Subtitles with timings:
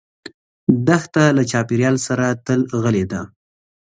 [0.87, 3.21] دښته له چاپېریال سره تل غلي ده.